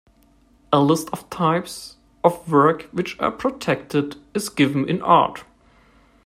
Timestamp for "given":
4.49-4.89